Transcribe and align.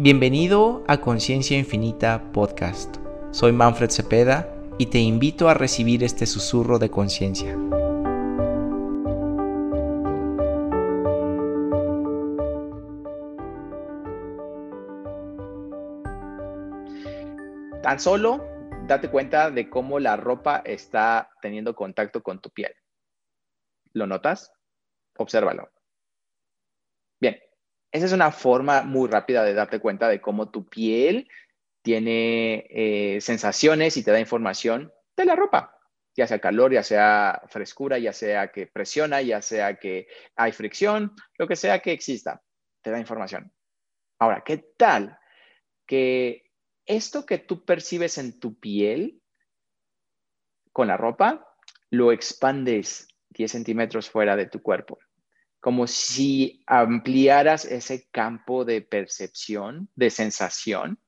Bienvenido 0.00 0.84
a 0.86 1.00
Conciencia 1.00 1.58
Infinita 1.58 2.30
Podcast. 2.30 2.98
Soy 3.32 3.50
Manfred 3.50 3.90
Cepeda 3.90 4.48
y 4.78 4.86
te 4.86 4.98
invito 4.98 5.48
a 5.48 5.54
recibir 5.54 6.04
este 6.04 6.24
susurro 6.24 6.78
de 6.78 6.88
conciencia. 6.88 7.56
Tan 17.82 17.98
solo 17.98 18.46
date 18.86 19.10
cuenta 19.10 19.50
de 19.50 19.68
cómo 19.68 19.98
la 19.98 20.16
ropa 20.16 20.62
está 20.64 21.28
teniendo 21.42 21.74
contacto 21.74 22.22
con 22.22 22.40
tu 22.40 22.50
piel. 22.50 22.72
¿Lo 23.94 24.06
notas? 24.06 24.52
Obsérvalo. 25.16 25.68
Bien, 27.20 27.36
esa 27.90 28.06
es 28.06 28.12
una 28.12 28.30
forma 28.30 28.82
muy 28.82 29.08
rápida 29.08 29.42
de 29.44 29.54
darte 29.54 29.80
cuenta 29.80 30.08
de 30.08 30.20
cómo 30.20 30.50
tu 30.50 30.68
piel 30.68 31.28
tiene 31.82 32.66
eh, 32.68 33.20
sensaciones 33.20 33.96
y 33.96 34.04
te 34.04 34.10
da 34.10 34.20
información 34.20 34.92
de 35.16 35.24
la 35.24 35.36
ropa, 35.36 35.78
ya 36.16 36.26
sea 36.26 36.38
calor, 36.38 36.72
ya 36.72 36.82
sea 36.82 37.42
frescura, 37.48 37.98
ya 37.98 38.12
sea 38.12 38.48
que 38.52 38.66
presiona, 38.66 39.22
ya 39.22 39.40
sea 39.40 39.78
que 39.78 40.06
hay 40.36 40.52
fricción, 40.52 41.14
lo 41.38 41.48
que 41.48 41.56
sea 41.56 41.78
que 41.80 41.92
exista, 41.92 42.42
te 42.82 42.90
da 42.90 43.00
información. 43.00 43.52
Ahora, 44.18 44.42
¿qué 44.44 44.58
tal 44.76 45.18
que 45.86 46.52
esto 46.84 47.24
que 47.24 47.38
tú 47.38 47.64
percibes 47.64 48.18
en 48.18 48.38
tu 48.38 48.58
piel 48.58 49.22
con 50.72 50.88
la 50.88 50.96
ropa, 50.96 51.46
lo 51.90 52.12
expandes 52.12 53.08
10 53.30 53.50
centímetros 53.50 54.10
fuera 54.10 54.36
de 54.36 54.46
tu 54.46 54.60
cuerpo? 54.60 54.98
Como 55.60 55.86
si 55.86 56.62
ampliaras 56.66 57.64
ese 57.64 58.08
campo 58.10 58.64
de 58.64 58.82
percepción, 58.82 59.88
de 59.94 60.10
sensación 60.10 61.00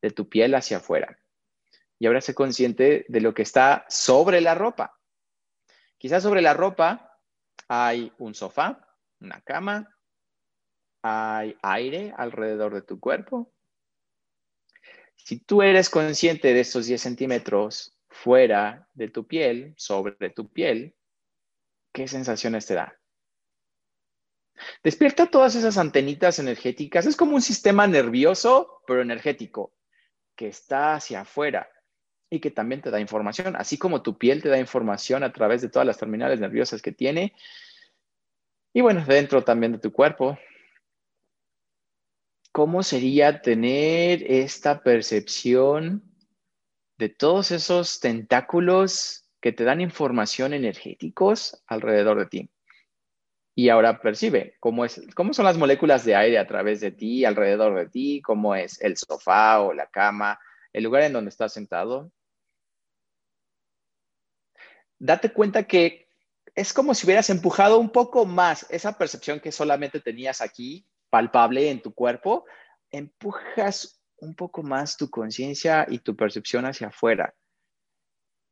de 0.00 0.10
tu 0.10 0.28
piel 0.28 0.54
hacia 0.54 0.78
afuera. 0.78 1.18
Y 1.98 2.06
ahora 2.06 2.20
sé 2.20 2.34
consciente 2.34 3.04
de 3.08 3.20
lo 3.20 3.32
que 3.32 3.42
está 3.42 3.86
sobre 3.88 4.40
la 4.40 4.54
ropa. 4.54 4.98
Quizás 5.98 6.24
sobre 6.24 6.42
la 6.42 6.52
ropa 6.52 7.20
hay 7.68 8.12
un 8.18 8.34
sofá, 8.34 8.88
una 9.20 9.40
cama, 9.42 9.96
hay 11.02 11.56
aire 11.62 12.12
alrededor 12.16 12.74
de 12.74 12.82
tu 12.82 12.98
cuerpo. 12.98 13.52
Si 15.14 15.38
tú 15.38 15.62
eres 15.62 15.88
consciente 15.88 16.52
de 16.52 16.60
estos 16.60 16.86
10 16.86 17.00
centímetros 17.00 17.96
fuera 18.08 18.88
de 18.94 19.08
tu 19.08 19.28
piel, 19.28 19.74
sobre 19.76 20.30
tu 20.30 20.50
piel, 20.50 20.96
¿qué 21.92 22.08
sensaciones 22.08 22.66
te 22.66 22.74
da? 22.74 23.01
Despierta 24.82 25.26
todas 25.26 25.54
esas 25.54 25.78
antenitas 25.78 26.38
energéticas. 26.38 27.06
Es 27.06 27.16
como 27.16 27.34
un 27.34 27.42
sistema 27.42 27.86
nervioso, 27.86 28.82
pero 28.86 29.02
energético, 29.02 29.72
que 30.36 30.48
está 30.48 30.94
hacia 30.94 31.22
afuera 31.22 31.68
y 32.30 32.40
que 32.40 32.50
también 32.50 32.80
te 32.80 32.90
da 32.90 32.98
información, 32.98 33.56
así 33.56 33.76
como 33.76 34.02
tu 34.02 34.16
piel 34.16 34.42
te 34.42 34.48
da 34.48 34.58
información 34.58 35.22
a 35.22 35.32
través 35.32 35.60
de 35.60 35.68
todas 35.68 35.86
las 35.86 35.98
terminales 35.98 36.40
nerviosas 36.40 36.80
que 36.80 36.92
tiene. 36.92 37.34
Y 38.72 38.80
bueno, 38.80 39.04
dentro 39.06 39.44
también 39.44 39.72
de 39.72 39.78
tu 39.78 39.92
cuerpo. 39.92 40.38
¿Cómo 42.52 42.82
sería 42.82 43.42
tener 43.42 44.22
esta 44.30 44.82
percepción 44.82 46.02
de 46.98 47.08
todos 47.08 47.50
esos 47.50 48.00
tentáculos 48.00 49.28
que 49.40 49.52
te 49.52 49.64
dan 49.64 49.80
información 49.80 50.54
energéticos 50.54 51.62
alrededor 51.66 52.18
de 52.18 52.26
ti? 52.26 52.51
Y 53.54 53.68
ahora 53.68 54.00
percibe 54.00 54.56
cómo, 54.60 54.84
es, 54.84 55.00
cómo 55.14 55.34
son 55.34 55.44
las 55.44 55.58
moléculas 55.58 56.04
de 56.04 56.16
aire 56.16 56.38
a 56.38 56.46
través 56.46 56.80
de 56.80 56.90
ti, 56.90 57.24
alrededor 57.24 57.78
de 57.78 57.88
ti, 57.88 58.22
cómo 58.22 58.54
es 58.54 58.80
el 58.80 58.96
sofá 58.96 59.60
o 59.60 59.74
la 59.74 59.86
cama, 59.86 60.38
el 60.72 60.84
lugar 60.84 61.02
en 61.02 61.12
donde 61.12 61.28
estás 61.28 61.52
sentado. 61.52 62.10
Date 64.98 65.32
cuenta 65.32 65.64
que 65.64 66.08
es 66.54 66.72
como 66.72 66.94
si 66.94 67.06
hubieras 67.06 67.28
empujado 67.28 67.78
un 67.78 67.90
poco 67.90 68.24
más 68.24 68.66
esa 68.70 68.96
percepción 68.96 69.40
que 69.40 69.52
solamente 69.52 70.00
tenías 70.00 70.40
aquí, 70.40 70.86
palpable 71.10 71.70
en 71.70 71.82
tu 71.82 71.92
cuerpo, 71.92 72.46
empujas 72.90 74.00
un 74.18 74.34
poco 74.34 74.62
más 74.62 74.96
tu 74.96 75.10
conciencia 75.10 75.86
y 75.88 75.98
tu 75.98 76.16
percepción 76.16 76.64
hacia 76.64 76.88
afuera. 76.88 77.34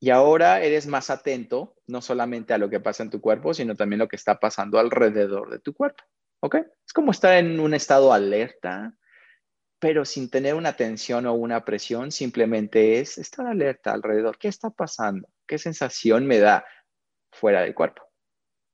Y 0.03 0.09
ahora 0.09 0.63
eres 0.63 0.87
más 0.87 1.11
atento, 1.11 1.77
no 1.87 2.01
solamente 2.01 2.55
a 2.55 2.59
lo 2.59 2.71
que 2.71 2.81
pasa 2.81 3.03
en 3.03 3.11
tu 3.11 3.21
cuerpo, 3.21 3.53
sino 3.53 3.77
también 3.77 3.99
lo 3.99 4.09
que 4.09 4.17
está 4.17 4.41
pasando 4.41 4.79
alrededor 4.79 5.51
de 5.51 5.59
tu 5.59 5.75
cuerpo. 5.75 6.03
¿Ok? 6.41 6.57
Es 6.87 6.95
como 6.95 7.11
estar 7.11 7.37
en 7.37 7.61
un 7.61 7.75
estado 7.75 8.11
alerta, 8.15 8.95
pero 9.79 10.07
sin 10.07 10.31
tener 10.31 10.55
una 10.55 10.73
tensión 10.73 11.27
o 11.27 11.35
una 11.35 11.67
presión, 11.67 12.13
simplemente 12.13 12.99
es 12.99 13.19
estar 13.19 13.47
alerta 13.47 13.93
alrededor. 13.93 14.39
¿Qué 14.39 14.49
está 14.49 14.71
pasando? 14.71 15.29
¿Qué 15.47 15.59
sensación 15.59 16.27
me 16.27 16.39
da 16.39 16.65
fuera 17.31 17.61
del 17.61 17.75
cuerpo? 17.75 18.03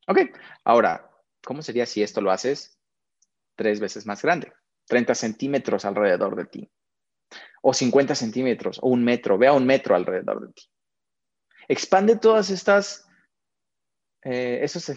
Ok, 0.07 0.21
ahora, 0.63 1.11
¿cómo 1.45 1.61
sería 1.63 1.87
si 1.87 2.05
esto 2.05 2.21
lo 2.21 2.31
haces 2.31 2.79
tres 3.57 3.81
veces 3.81 4.07
más 4.07 4.23
grande? 4.23 4.53
30 4.87 5.17
centímetros 5.17 5.85
alrededor 5.85 6.37
de 6.37 6.45
ti, 6.45 6.71
o 7.63 7.75
50 7.75 8.15
centímetros, 8.15 8.79
o 8.81 8.89
un 8.89 9.03
metro, 9.03 9.37
vea 9.37 9.53
un 9.53 9.67
metro 9.67 9.97
alrededor 9.97 10.47
de 10.47 10.53
ti. 10.53 10.63
Expande 11.69 12.17
todas 12.17 12.51
estas, 12.51 13.09
eh, 14.23 14.61
esos 14.63 14.91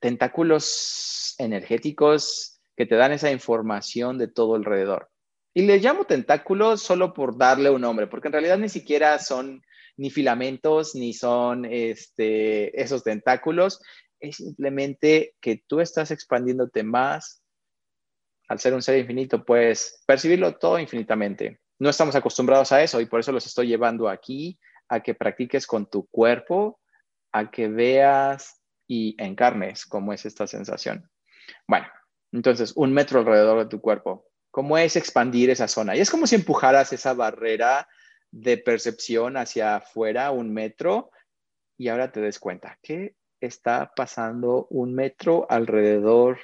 tentáculos 0.00 1.34
energéticos 1.38 2.60
que 2.76 2.86
te 2.86 2.96
dan 2.96 3.12
esa 3.12 3.30
información 3.30 4.18
de 4.18 4.28
todo 4.28 4.54
alrededor. 4.54 5.10
Y 5.54 5.62
les 5.62 5.82
llamo 5.82 6.04
tentáculos 6.04 6.82
solo 6.82 7.12
por 7.12 7.36
darle 7.36 7.70
un 7.70 7.80
nombre, 7.80 8.06
porque 8.06 8.28
en 8.28 8.32
realidad 8.32 8.58
ni 8.58 8.68
siquiera 8.68 9.18
son 9.18 9.62
ni 9.96 10.10
filamentos, 10.10 10.94
ni 10.94 11.12
son 11.12 11.64
este, 11.64 12.80
esos 12.80 13.02
tentáculos. 13.02 13.82
Es 14.20 14.36
simplemente 14.36 15.34
que 15.40 15.62
tú 15.66 15.80
estás 15.80 16.10
expandiéndote 16.10 16.82
más. 16.82 17.42
Al 18.48 18.58
ser 18.58 18.74
un 18.74 18.82
ser 18.82 18.98
infinito, 18.98 19.44
puedes 19.44 20.02
percibirlo 20.06 20.56
todo 20.56 20.78
infinitamente. 20.78 21.60
No 21.78 21.90
estamos 21.90 22.14
acostumbrados 22.14 22.72
a 22.72 22.82
eso 22.82 23.00
y 23.00 23.06
por 23.06 23.20
eso 23.20 23.32
los 23.32 23.46
estoy 23.46 23.68
llevando 23.68 24.08
aquí 24.08 24.58
a 24.90 25.00
que 25.00 25.14
practiques 25.14 25.66
con 25.66 25.88
tu 25.88 26.06
cuerpo, 26.08 26.80
a 27.32 27.50
que 27.50 27.68
veas 27.68 28.60
y 28.86 29.14
encarnes 29.22 29.86
cómo 29.86 30.12
es 30.12 30.26
esta 30.26 30.46
sensación. 30.48 31.08
Bueno, 31.66 31.86
entonces, 32.32 32.72
un 32.74 32.92
metro 32.92 33.20
alrededor 33.20 33.60
de 33.60 33.70
tu 33.70 33.80
cuerpo, 33.80 34.26
¿cómo 34.50 34.76
es 34.76 34.96
expandir 34.96 35.48
esa 35.48 35.68
zona? 35.68 35.96
Y 35.96 36.00
es 36.00 36.10
como 36.10 36.26
si 36.26 36.34
empujaras 36.34 36.92
esa 36.92 37.14
barrera 37.14 37.88
de 38.32 38.58
percepción 38.58 39.36
hacia 39.36 39.76
afuera, 39.76 40.32
un 40.32 40.52
metro, 40.52 41.10
y 41.78 41.88
ahora 41.88 42.10
te 42.10 42.20
des 42.20 42.40
cuenta, 42.40 42.78
¿qué 42.82 43.14
está 43.40 43.92
pasando 43.94 44.66
un 44.70 44.94
metro 44.94 45.46
alrededor 45.48 46.40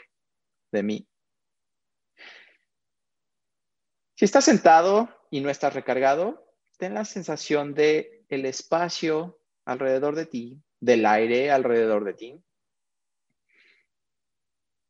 de 0.72 0.82
mí? 0.84 1.08
Si 4.14 4.24
estás 4.24 4.44
sentado 4.44 5.10
y 5.30 5.40
no 5.40 5.50
estás 5.50 5.74
recargado, 5.74 6.54
ten 6.78 6.94
la 6.94 7.04
sensación 7.04 7.74
de 7.74 8.15
el 8.28 8.44
espacio 8.46 9.40
alrededor 9.64 10.14
de 10.14 10.26
ti, 10.26 10.62
del 10.80 11.06
aire 11.06 11.50
alrededor 11.50 12.04
de 12.04 12.14
ti. 12.14 12.42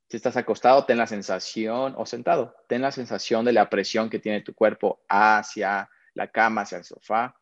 Si 0.09 0.17
estás 0.17 0.37
acostado, 0.37 0.85
ten 0.85 0.99
la 0.99 1.07
sensación, 1.07 1.95
o 1.97 2.07
sentado, 2.07 2.55
ten 2.69 2.83
la 2.83 2.93
sensación 2.93 3.45
de 3.45 3.53
la 3.53 3.69
presión 3.69 4.09
que 4.09 4.21
tiene 4.21 4.43
tu 4.43 4.55
cuerpo 4.55 5.03
hacia 5.09 5.91
la 6.15 6.31
cama, 6.31 6.63
hacia 6.63 6.79
el 6.79 6.85
sofá. 6.85 7.37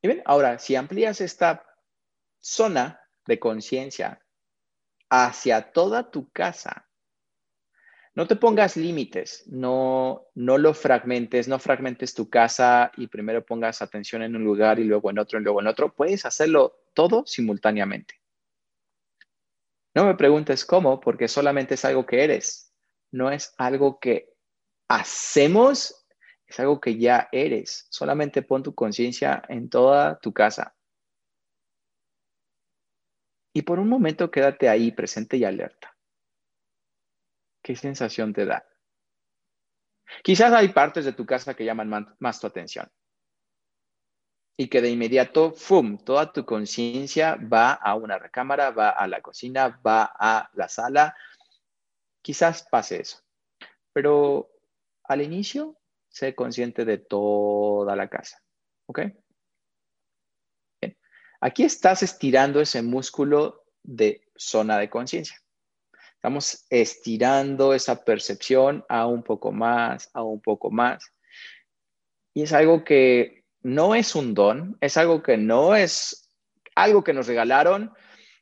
Y 0.00 0.06
bien, 0.06 0.22
ahora, 0.24 0.58
si 0.58 0.76
amplías 0.76 1.20
esta 1.20 1.66
zona 2.40 3.00
de 3.26 3.38
conciencia 3.38 4.24
hacia 5.10 5.72
toda 5.72 6.10
tu 6.10 6.30
casa, 6.30 6.87
no 8.18 8.26
te 8.26 8.34
pongas 8.34 8.76
límites, 8.76 9.44
no, 9.46 10.26
no 10.34 10.58
lo 10.58 10.74
fragmentes, 10.74 11.46
no 11.46 11.60
fragmentes 11.60 12.14
tu 12.14 12.28
casa 12.28 12.90
y 12.96 13.06
primero 13.06 13.46
pongas 13.46 13.80
atención 13.80 14.24
en 14.24 14.34
un 14.34 14.42
lugar 14.42 14.80
y 14.80 14.84
luego 14.84 15.08
en 15.10 15.20
otro 15.20 15.38
y 15.38 15.44
luego 15.44 15.60
en 15.60 15.68
otro. 15.68 15.94
Puedes 15.94 16.26
hacerlo 16.26 16.80
todo 16.94 17.24
simultáneamente. 17.26 18.20
No 19.94 20.04
me 20.04 20.16
preguntes 20.16 20.64
cómo, 20.64 20.98
porque 20.98 21.28
solamente 21.28 21.74
es 21.74 21.84
algo 21.84 22.06
que 22.06 22.24
eres. 22.24 22.74
No 23.12 23.30
es 23.30 23.54
algo 23.56 24.00
que 24.00 24.34
hacemos, 24.88 26.04
es 26.44 26.58
algo 26.58 26.80
que 26.80 26.98
ya 26.98 27.28
eres. 27.30 27.86
Solamente 27.88 28.42
pon 28.42 28.64
tu 28.64 28.74
conciencia 28.74 29.44
en 29.48 29.70
toda 29.70 30.18
tu 30.18 30.32
casa. 30.32 30.74
Y 33.54 33.62
por 33.62 33.78
un 33.78 33.88
momento 33.88 34.28
quédate 34.28 34.68
ahí 34.68 34.90
presente 34.90 35.36
y 35.36 35.44
alerta. 35.44 35.97
¿Qué 37.68 37.76
sensación 37.76 38.32
te 38.32 38.46
da? 38.46 38.66
Quizás 40.24 40.54
hay 40.54 40.68
partes 40.68 41.04
de 41.04 41.12
tu 41.12 41.26
casa 41.26 41.52
que 41.52 41.66
llaman 41.66 42.16
más 42.18 42.40
tu 42.40 42.46
atención 42.46 42.90
y 44.56 44.68
que 44.68 44.80
de 44.80 44.88
inmediato, 44.88 45.52
¡fum!, 45.52 45.98
toda 45.98 46.32
tu 46.32 46.46
conciencia 46.46 47.36
va 47.36 47.74
a 47.74 47.94
una 47.94 48.18
recámara, 48.18 48.70
va 48.70 48.88
a 48.88 49.06
la 49.06 49.20
cocina, 49.20 49.78
va 49.86 50.10
a 50.18 50.48
la 50.54 50.66
sala. 50.66 51.14
Quizás 52.22 52.66
pase 52.70 53.02
eso. 53.02 53.18
Pero 53.92 54.48
al 55.04 55.20
inicio, 55.20 55.76
sé 56.08 56.34
consciente 56.34 56.86
de 56.86 56.96
toda 56.96 57.94
la 57.96 58.08
casa. 58.08 58.42
¿Ok? 58.86 59.00
Bien. 60.80 60.96
Aquí 61.42 61.64
estás 61.64 62.02
estirando 62.02 62.62
ese 62.62 62.80
músculo 62.80 63.66
de 63.82 64.22
zona 64.34 64.78
de 64.78 64.88
conciencia. 64.88 65.38
Estamos 66.18 66.66
estirando 66.68 67.72
esa 67.74 68.04
percepción 68.04 68.84
a 68.88 69.06
un 69.06 69.22
poco 69.22 69.52
más, 69.52 70.10
a 70.12 70.24
un 70.24 70.40
poco 70.40 70.68
más. 70.68 71.12
Y 72.34 72.42
es 72.42 72.52
algo 72.52 72.82
que 72.82 73.44
no 73.62 73.94
es 73.94 74.16
un 74.16 74.34
don, 74.34 74.76
es 74.80 74.96
algo 74.96 75.22
que 75.22 75.36
no 75.36 75.76
es 75.76 76.28
algo 76.74 77.04
que 77.04 77.12
nos 77.12 77.28
regalaron, 77.28 77.92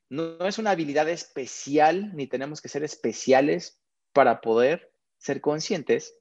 no, 0.08 0.46
es 0.46 0.58
una 0.58 0.70
habilidad 0.70 1.06
especial, 1.10 2.14
ni 2.14 2.26
tenemos 2.26 2.62
que 2.62 2.70
ser 2.70 2.82
especiales 2.82 3.78
para 4.14 4.40
poder 4.40 4.90
ser 5.18 5.42
conscientes 5.42 6.16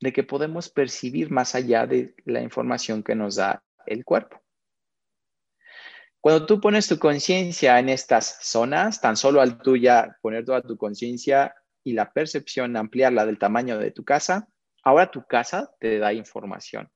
de 0.00 0.12
que 0.12 0.24
podemos 0.24 0.70
percibir 0.70 1.30
más 1.30 1.54
allá 1.54 1.86
de 1.86 2.16
la 2.24 2.42
información 2.42 3.04
que 3.04 3.14
nos 3.14 3.36
da 3.36 3.62
el 3.86 4.04
cuerpo. 4.04 4.42
Cuando 6.20 6.46
tú 6.46 6.60
pones 6.60 6.88
tu 6.88 6.98
conciencia 6.98 7.78
en 7.78 7.88
estas 7.88 8.38
zonas, 8.42 9.00
tan 9.00 9.16
solo 9.16 9.40
al 9.40 9.58
tuya 9.58 10.16
poner 10.20 10.44
toda 10.44 10.62
tu 10.62 10.76
conciencia 10.76 11.54
y 11.84 11.92
la 11.92 12.12
percepción, 12.12 12.76
ampliarla 12.76 13.24
del 13.24 13.38
tamaño 13.38 13.78
de 13.78 13.92
tu 13.92 14.04
casa, 14.04 14.48
ahora 14.82 15.10
tu 15.10 15.24
casa 15.24 15.72
te 15.78 15.98
da 15.98 16.12
información. 16.12 16.90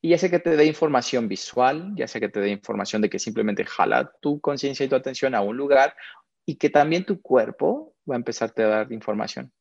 Y 0.00 0.10
ya 0.10 0.18
sea 0.18 0.30
que 0.30 0.38
te 0.38 0.56
dé 0.56 0.64
información 0.64 1.28
visual, 1.28 1.92
ya 1.96 2.08
sea 2.08 2.20
que 2.20 2.28
te 2.28 2.40
dé 2.40 2.50
información 2.50 3.02
de 3.02 3.10
que 3.10 3.18
simplemente 3.18 3.64
jala 3.64 4.12
tu 4.20 4.40
conciencia 4.40 4.86
y 4.86 4.88
tu 4.88 4.96
atención 4.96 5.34
a 5.34 5.42
un 5.42 5.56
lugar 5.56 5.94
y 6.44 6.56
que 6.56 6.70
también 6.70 7.04
tu 7.04 7.20
cuerpo 7.20 7.94
va 8.08 8.14
a 8.14 8.18
empezarte 8.18 8.62
a 8.62 8.68
dar 8.68 8.92
información. 8.92 9.52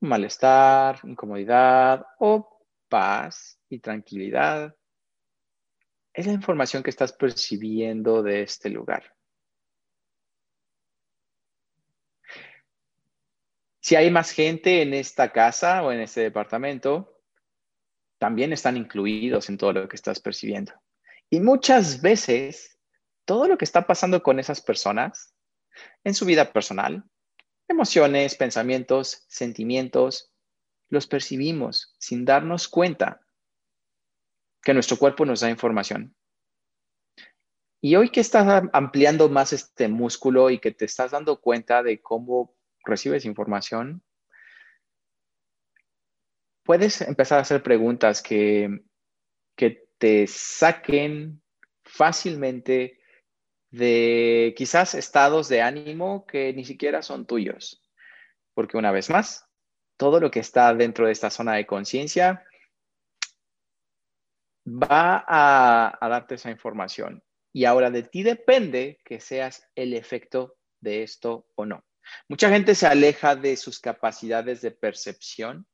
Malestar, 0.00 1.00
incomodidad 1.04 2.06
o 2.18 2.62
paz 2.88 3.57
y 3.68 3.80
tranquilidad. 3.80 4.76
Es 6.12 6.26
la 6.26 6.32
información 6.32 6.82
que 6.82 6.90
estás 6.90 7.12
percibiendo 7.12 8.22
de 8.22 8.42
este 8.42 8.70
lugar. 8.70 9.14
Si 13.80 13.96
hay 13.96 14.10
más 14.10 14.32
gente 14.32 14.82
en 14.82 14.92
esta 14.92 15.32
casa 15.32 15.82
o 15.82 15.92
en 15.92 16.00
este 16.00 16.20
departamento, 16.20 17.22
también 18.18 18.52
están 18.52 18.76
incluidos 18.76 19.48
en 19.48 19.56
todo 19.56 19.72
lo 19.72 19.88
que 19.88 19.96
estás 19.96 20.20
percibiendo. 20.20 20.72
Y 21.30 21.40
muchas 21.40 22.02
veces, 22.02 22.78
todo 23.24 23.48
lo 23.48 23.56
que 23.56 23.64
está 23.64 23.86
pasando 23.86 24.22
con 24.22 24.38
esas 24.38 24.60
personas 24.60 25.34
en 26.04 26.14
su 26.14 26.24
vida 26.24 26.52
personal, 26.52 27.04
emociones, 27.68 28.34
pensamientos, 28.34 29.24
sentimientos, 29.28 30.32
los 30.90 31.06
percibimos 31.06 31.94
sin 31.98 32.24
darnos 32.24 32.68
cuenta 32.68 33.20
que 34.62 34.74
nuestro 34.74 34.96
cuerpo 34.96 35.24
nos 35.24 35.40
da 35.40 35.50
información. 35.50 36.14
Y 37.80 37.94
hoy 37.94 38.10
que 38.10 38.20
estás 38.20 38.64
ampliando 38.72 39.28
más 39.28 39.52
este 39.52 39.88
músculo 39.88 40.50
y 40.50 40.58
que 40.58 40.72
te 40.72 40.84
estás 40.84 41.12
dando 41.12 41.40
cuenta 41.40 41.82
de 41.82 42.00
cómo 42.02 42.56
recibes 42.84 43.24
información, 43.24 44.02
puedes 46.64 47.00
empezar 47.02 47.38
a 47.38 47.42
hacer 47.42 47.62
preguntas 47.62 48.20
que, 48.20 48.80
que 49.56 49.88
te 49.98 50.26
saquen 50.26 51.40
fácilmente 51.84 52.98
de 53.70 54.54
quizás 54.56 54.94
estados 54.94 55.48
de 55.48 55.62
ánimo 55.62 56.26
que 56.26 56.52
ni 56.52 56.64
siquiera 56.64 57.02
son 57.02 57.26
tuyos. 57.26 57.82
Porque 58.54 58.76
una 58.76 58.90
vez 58.90 59.08
más, 59.08 59.48
todo 59.96 60.20
lo 60.20 60.30
que 60.30 60.40
está 60.40 60.74
dentro 60.74 61.06
de 61.06 61.12
esta 61.12 61.30
zona 61.30 61.54
de 61.54 61.66
conciencia 61.66 62.44
va 64.68 65.24
a, 65.26 65.98
a, 66.00 66.08
darte 66.08 66.36
esa 66.36 66.50
información. 66.50 67.22
Y 67.52 67.64
ahora 67.64 67.90
de 67.90 68.02
ti 68.02 68.22
depende 68.22 69.00
que 69.04 69.20
seas 69.20 69.68
el 69.74 69.94
efecto 69.94 70.56
de 70.80 71.02
esto 71.02 71.46
o 71.54 71.66
no. 71.66 71.84
Mucha 72.28 72.48
gente 72.50 72.74
se 72.74 72.86
aleja 72.86 73.36
de 73.36 73.56
sus 73.56 73.80
capacidades 73.80 74.60
de 74.60 74.70
percepción 74.70 75.66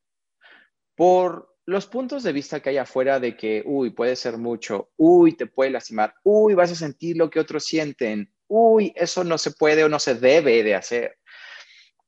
por 0.97 1.55
los 1.67 1.87
puntos 1.87 2.23
de 2.23 2.33
vista 2.33 2.61
que 2.61 2.71
hay 2.71 2.77
afuera 2.77 3.19
de 3.21 3.37
que, 3.37 3.63
uy, 3.65 3.91
puede 3.91 4.17
ser 4.17 4.37
mucho, 4.37 4.91
uy, 4.97 5.33
te 5.33 5.47
puede 5.47 5.71
lastimar, 5.71 6.15
uy, 6.23 6.55
vas 6.55 6.73
a 6.73 6.75
sentir 6.75 7.17
lo 7.17 7.31
que 7.31 7.41
otros 7.41 7.65
sienten, 7.65 8.33
uy, 8.49 8.93
eso 8.95 9.25
no 9.25 9.39
se 9.39 9.53
puede 9.53 9.85
o 9.85 9.89
no 9.89 9.99
se 9.99 10.15
debe 10.15 10.63
de 10.63 10.75
hacer. 10.75 11.19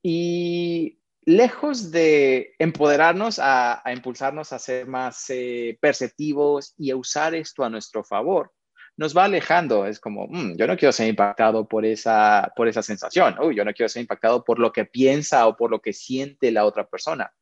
Y 0.03 1.00
lejos 1.26 1.90
de 1.90 2.55
empoderarnos 2.58 3.40
a, 3.43 3.82
impulsarnos 3.93 4.52
a 4.52 4.58
ser 4.58 4.87
más 4.87 5.28
eh, 5.28 5.76
perceptivos 5.81 6.73
y 6.78 6.93
a 6.93 6.96
usar 6.96 7.34
esto 7.34 7.64
a 7.64 7.69
nuestro 7.69 8.05
favor, 8.05 8.52
nos 8.96 9.14
va 9.14 9.25
alejando. 9.25 9.87
Es 9.87 9.99
como, 9.99 10.28
mm, 10.28 10.56
yo 10.56 10.67
no 10.67 10.76
quiero 10.76 10.93
ser 10.93 11.08
impactado 11.08 11.67
por 11.69 11.84
esa, 11.84 12.52
por 12.56 12.69
esa 12.69 12.82
sensación, 12.82 13.37
uy, 13.43 13.56
yo 13.56 13.64
no 13.64 13.75
quiero 13.75 13.88
ser 13.88 14.02
impactado 14.02 14.44
por 14.44 14.58
lo 14.58 14.73
que 14.73 14.84
piensa 14.84 15.46
o 15.49 15.56
por 15.56 15.70
lo 15.70 15.81
que 15.81 15.93
siente 15.93 16.50
la 16.52 16.64
otra 16.64 16.87
persona. 16.87 17.32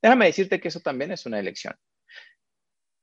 Déjame 0.00 0.26
decirte 0.26 0.60
que 0.60 0.68
eso 0.68 0.80
también 0.80 1.10
es 1.10 1.26
una 1.26 1.40
elección. 1.40 1.74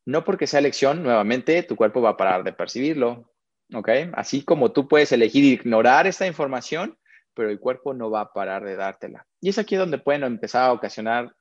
No 0.05 0.23
porque 0.23 0.47
sea 0.47 0.59
elección, 0.59 1.03
nuevamente, 1.03 1.63
tu 1.63 1.75
cuerpo 1.75 2.01
va 2.01 2.11
a 2.11 2.17
parar 2.17 2.43
de 2.43 2.53
percibirlo, 2.53 3.31
¿ok? 3.73 3.89
Así 4.13 4.43
como 4.43 4.71
tú 4.71 4.87
puedes 4.87 5.11
elegir 5.11 5.43
ignorar 5.43 6.07
esta 6.07 6.25
información, 6.25 6.97
pero 7.33 7.49
el 7.49 7.59
cuerpo 7.59 7.93
no 7.93 8.09
va 8.09 8.21
a 8.21 8.33
parar 8.33 8.63
de 8.63 8.75
dártela. 8.75 9.27
Y 9.41 9.49
es 9.49 9.57
aquí 9.57 9.75
donde 9.75 9.99
pueden 9.99 10.23
empezar 10.23 10.63
a 10.63 10.73
ocasionar 10.73 11.35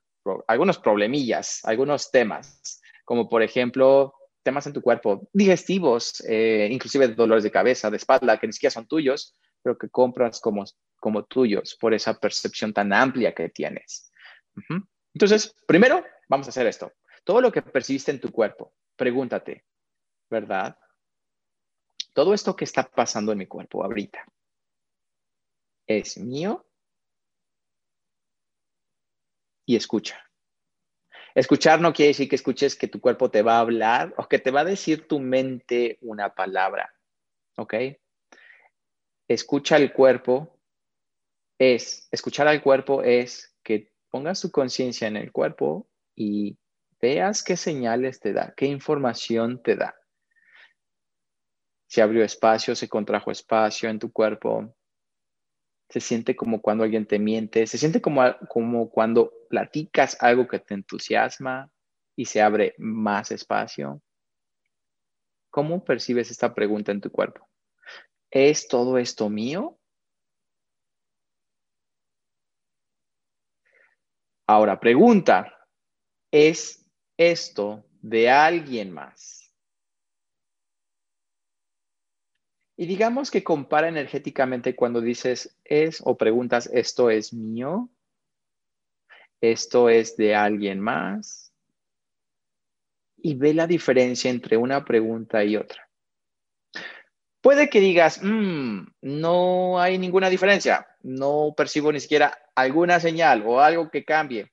algunos 0.47 0.79
problemillas, 0.79 1.65
algunos 1.65 2.11
temas, 2.11 2.81
como 3.05 3.29
por 3.29 3.43
ejemplo 3.43 4.15
temas 4.43 4.67
en 4.67 4.73
tu 4.73 4.83
cuerpo, 4.83 5.29
digestivos, 5.33 6.23
eh, 6.27 6.69
inclusive 6.71 7.09
dolores 7.09 7.45
de 7.45 7.51
cabeza, 7.51 7.91
de 7.91 7.97
espalda, 7.97 8.39
que 8.39 8.47
ni 8.47 8.53
siquiera 8.53 8.73
son 8.73 8.87
tuyos, 8.87 9.37
pero 9.63 9.77
que 9.77 9.89
compras 9.89 10.41
como, 10.41 10.65
como 11.01 11.25
tuyos 11.25 11.77
por 11.79 11.93
esa 11.93 12.19
percepción 12.19 12.73
tan 12.73 12.93
amplia 12.93 13.35
que 13.35 13.49
tienes. 13.49 14.11
Entonces, 15.13 15.55
primero, 15.67 16.05
vamos 16.29 16.47
a 16.47 16.51
hacer 16.51 16.67
esto. 16.67 16.93
Todo 17.25 17.41
lo 17.41 17.53
que 17.53 17.63
percibiste 17.63 18.11
en 18.11 18.21
tu 18.21 18.31
cuerpo, 18.31 18.73
pregúntate, 18.97 19.65
¿verdad? 20.31 20.79
Todo 22.15 22.33
esto 22.33 22.57
que 22.57 22.65
está 22.65 22.85
pasando 22.85 23.33
en 23.33 23.39
mi 23.39 23.47
cuerpo 23.47 23.85
ahorita, 23.85 24.25
¿es 25.87 26.17
mío? 26.19 26.68
Y 29.69 29.77
escucha. 29.77 30.19
Escuchar 31.35 31.79
no 31.79 31.93
quiere 31.93 32.09
decir 32.09 32.27
que 32.27 32.37
escuches 32.37 32.75
que 32.75 32.89
tu 32.89 33.03
cuerpo 33.03 33.31
te 33.31 33.43
va 33.43 33.57
a 33.57 33.61
hablar 33.61 34.15
o 34.17 34.27
que 34.27 34.39
te 34.39 34.51
va 34.51 34.61
a 34.61 34.65
decir 34.65 35.07
tu 35.07 35.21
mente 35.21 35.99
una 36.01 36.35
palabra, 36.35 36.95
¿ok? 37.59 37.75
Escucha 39.29 39.77
el 39.77 39.93
cuerpo 39.93 40.59
es, 41.59 42.09
escuchar 42.11 42.49
al 42.49 42.63
cuerpo 42.63 43.03
es 43.03 43.55
que 43.63 43.93
pongas 44.09 44.41
tu 44.41 44.51
conciencia 44.51 45.07
en 45.07 45.19
el 45.19 45.33
cuerpo 45.33 45.87
y 46.17 46.57
veas 46.99 47.43
qué 47.43 47.59
señales 47.59 48.21
te 48.21 48.33
da, 48.33 48.55
qué 48.57 48.65
información 48.65 49.63
te 49.63 49.77
da. 49.77 49.95
Se 51.89 52.01
abrió 52.01 52.25
espacio, 52.25 52.75
se 52.75 52.89
contrajo 52.89 53.31
espacio 53.31 53.91
en 53.91 53.99
tu 53.99 54.11
cuerpo. 54.11 54.75
Se 55.91 56.01
siente 56.01 56.37
como 56.37 56.61
cuando 56.61 56.85
alguien 56.85 57.07
te 57.07 57.19
miente, 57.19 57.67
se 57.67 57.79
siente 57.79 58.01
como, 58.01 58.23
como 58.49 58.91
cuando 58.91 59.33
platicas 59.49 60.17
algo 60.21 60.47
que 60.47 60.59
te 60.59 60.75
entusiasma 60.75 61.71
y 62.15 62.27
se 62.27 62.43
abre 62.43 62.75
más 62.79 63.31
espacio. 63.31 64.03
¿Cómo 65.51 65.85
percibes 65.85 66.31
esta 66.31 66.55
pregunta 66.55 66.93
en 66.93 67.01
tu 67.01 67.11
cuerpo? 67.11 67.49
¿Es 68.31 68.69
todo 68.69 68.99
esto 68.99 69.31
mío? 69.31 69.79
Ahora, 74.47 74.81
pregunta, 74.81 75.69
¿es 76.31 76.91
esto 77.17 77.85
de 78.01 78.31
alguien 78.31 78.93
más? 78.93 79.48
Y 82.81 82.87
digamos 82.87 83.33
que 83.33 83.43
compara 83.43 83.89
energéticamente 83.89 84.77
cuando 84.77 85.01
dices 85.01 85.59
es 85.65 86.01
o 86.05 86.17
preguntas, 86.17 86.71
¿esto 86.73 87.11
es 87.11 87.33
mío? 87.33 87.91
¿Esto 89.41 89.89
es 89.89 90.17
de 90.17 90.37
alguien 90.37 90.79
más? 90.79 91.53
Y 93.17 93.35
ve 93.35 93.53
la 93.53 93.67
diferencia 93.67 94.31
entre 94.31 94.57
una 94.57 94.85
pregunta 94.85 95.43
y 95.43 95.57
otra. 95.57 95.91
Puede 97.41 97.69
que 97.69 97.81
digas, 97.81 98.21
mm, 98.23 98.87
no 99.03 99.81
hay 99.81 99.99
ninguna 99.99 100.31
diferencia, 100.31 100.87
no 101.03 101.55
percibo 101.57 101.91
ni 101.91 101.99
siquiera 101.99 102.39
alguna 102.55 103.01
señal 103.01 103.43
o 103.45 103.59
algo 103.59 103.91
que 103.91 104.05
cambie. 104.05 104.53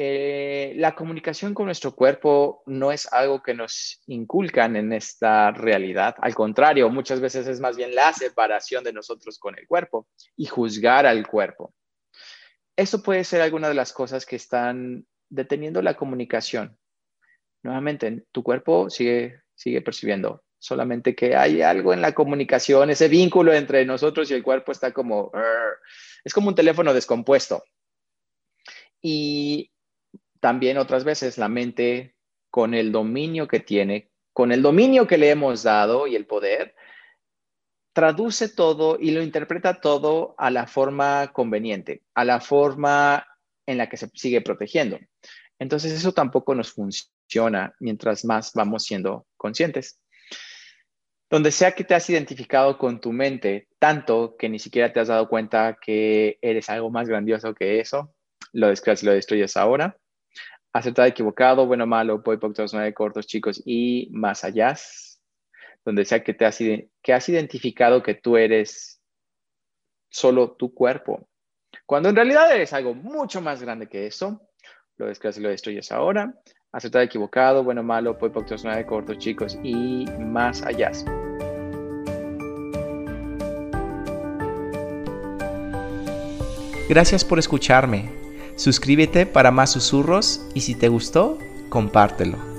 Eh, 0.00 0.74
la 0.76 0.94
comunicación 0.94 1.54
con 1.54 1.66
nuestro 1.66 1.92
cuerpo 1.96 2.62
no 2.66 2.92
es 2.92 3.12
algo 3.12 3.42
que 3.42 3.52
nos 3.52 4.00
inculcan 4.06 4.76
en 4.76 4.92
esta 4.92 5.50
realidad. 5.50 6.14
Al 6.20 6.36
contrario, 6.36 6.88
muchas 6.88 7.18
veces 7.18 7.48
es 7.48 7.58
más 7.58 7.76
bien 7.76 7.92
la 7.96 8.12
separación 8.12 8.84
de 8.84 8.92
nosotros 8.92 9.40
con 9.40 9.58
el 9.58 9.66
cuerpo 9.66 10.06
y 10.36 10.46
juzgar 10.46 11.04
al 11.04 11.26
cuerpo. 11.26 11.74
Eso 12.76 13.02
puede 13.02 13.24
ser 13.24 13.40
alguna 13.40 13.66
de 13.66 13.74
las 13.74 13.92
cosas 13.92 14.24
que 14.24 14.36
están 14.36 15.04
deteniendo 15.28 15.82
la 15.82 15.94
comunicación. 15.94 16.78
Nuevamente, 17.64 18.24
tu 18.30 18.44
cuerpo 18.44 18.90
sigue, 18.90 19.40
sigue 19.56 19.82
percibiendo, 19.82 20.44
solamente 20.58 21.16
que 21.16 21.34
hay 21.34 21.60
algo 21.60 21.92
en 21.92 22.02
la 22.02 22.14
comunicación, 22.14 22.90
ese 22.90 23.08
vínculo 23.08 23.52
entre 23.52 23.84
nosotros 23.84 24.30
y 24.30 24.34
el 24.34 24.44
cuerpo 24.44 24.70
está 24.70 24.92
como, 24.92 25.32
es 26.22 26.32
como 26.32 26.50
un 26.50 26.54
teléfono 26.54 26.94
descompuesto. 26.94 27.64
Y 29.02 29.72
también 30.40 30.78
otras 30.78 31.04
veces 31.04 31.38
la 31.38 31.48
mente 31.48 32.14
con 32.50 32.74
el 32.74 32.92
dominio 32.92 33.48
que 33.48 33.60
tiene, 33.60 34.10
con 34.32 34.52
el 34.52 34.62
dominio 34.62 35.06
que 35.06 35.18
le 35.18 35.30
hemos 35.30 35.62
dado 35.62 36.06
y 36.06 36.16
el 36.16 36.26
poder, 36.26 36.74
traduce 37.92 38.48
todo 38.48 38.96
y 39.00 39.10
lo 39.10 39.22
interpreta 39.22 39.80
todo 39.80 40.34
a 40.38 40.50
la 40.50 40.66
forma 40.66 41.32
conveniente, 41.32 42.02
a 42.14 42.24
la 42.24 42.40
forma 42.40 43.26
en 43.66 43.78
la 43.78 43.88
que 43.88 43.96
se 43.96 44.08
sigue 44.14 44.40
protegiendo. 44.40 44.98
Entonces 45.58 45.92
eso 45.92 46.12
tampoco 46.12 46.54
nos 46.54 46.72
funciona 46.72 47.74
mientras 47.80 48.24
más 48.24 48.52
vamos 48.54 48.84
siendo 48.84 49.26
conscientes. 49.36 50.00
Donde 51.28 51.50
sea 51.50 51.72
que 51.72 51.84
te 51.84 51.94
has 51.94 52.08
identificado 52.08 52.78
con 52.78 53.00
tu 53.00 53.12
mente 53.12 53.68
tanto 53.78 54.36
que 54.38 54.48
ni 54.48 54.58
siquiera 54.58 54.92
te 54.92 55.00
has 55.00 55.08
dado 55.08 55.28
cuenta 55.28 55.76
que 55.84 56.38
eres 56.40 56.70
algo 56.70 56.90
más 56.90 57.08
grandioso 57.08 57.54
que 57.54 57.80
eso, 57.80 58.14
lo 58.52 58.68
descreas 58.68 59.02
y 59.02 59.06
lo 59.06 59.12
destruyes 59.12 59.56
ahora 59.56 59.98
acertado, 60.78 61.08
equivocado, 61.08 61.66
bueno, 61.66 61.86
malo, 61.86 62.18
boy, 62.18 62.38
pocos, 62.38 62.72
nueve, 62.72 62.94
cortos, 62.94 63.26
chicos 63.26 63.62
y 63.64 64.08
más 64.12 64.44
allá, 64.44 64.76
donde 65.84 66.04
sea 66.04 66.22
que 66.22 66.34
te 66.34 66.44
has, 66.44 66.60
identificado 67.28 68.02
que 68.02 68.14
tú 68.14 68.36
eres 68.36 69.00
solo 70.08 70.52
tu 70.52 70.72
cuerpo, 70.72 71.28
cuando 71.86 72.08
en 72.08 72.16
realidad 72.16 72.54
eres 72.54 72.72
algo 72.72 72.94
mucho 72.94 73.40
más 73.40 73.62
grande 73.62 73.88
que 73.88 74.06
eso, 74.06 74.48
lo 74.96 75.06
descreas 75.06 75.38
y 75.38 75.40
lo 75.40 75.48
destruyes 75.48 75.92
ahora, 75.92 76.34
acertado, 76.72 77.04
equivocado, 77.04 77.62
bueno, 77.64 77.82
malo, 77.82 78.14
boy, 78.14 78.30
pocos, 78.30 78.64
nueve, 78.64 78.86
cortos, 78.86 79.18
chicos 79.18 79.58
y 79.62 80.04
más 80.18 80.62
allá. 80.62 80.92
Gracias 86.88 87.22
por 87.22 87.38
escucharme. 87.38 88.27
Suscríbete 88.58 89.24
para 89.24 89.52
más 89.52 89.70
susurros 89.70 90.42
y 90.52 90.62
si 90.62 90.74
te 90.74 90.88
gustó, 90.88 91.38
compártelo. 91.68 92.57